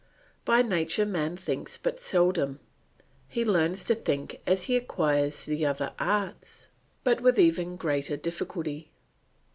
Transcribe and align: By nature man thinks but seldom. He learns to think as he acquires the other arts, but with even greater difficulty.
By 0.45 0.63
nature 0.63 1.05
man 1.05 1.37
thinks 1.37 1.77
but 1.77 1.99
seldom. 1.99 2.59
He 3.27 3.45
learns 3.45 3.83
to 3.83 3.93
think 3.93 4.41
as 4.47 4.63
he 4.63 4.75
acquires 4.75 5.43
the 5.45 5.63
other 5.67 5.93
arts, 5.99 6.69
but 7.03 7.21
with 7.21 7.37
even 7.37 7.75
greater 7.75 8.17
difficulty. 8.17 8.89